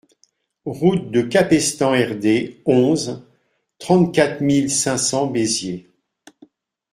Route 0.65 1.11
de 1.11 1.21
Capestang 1.21 1.91
Rd 1.93 2.53
onze, 2.65 3.23
trente-quatre 3.77 4.41
mille 4.41 4.71
cinq 4.71 4.97
cents 4.97 5.27
Béziers 5.27 5.91